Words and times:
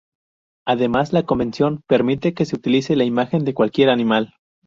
Además 0.65 1.13
la 1.13 1.27
convención 1.27 1.83
permite 1.87 2.33
que 2.33 2.45
se 2.45 2.55
utilice 2.55 2.95
la 2.95 3.03
imagen 3.03 3.45
de 3.45 3.53
cualquier 3.53 3.91
animal. 3.91 4.33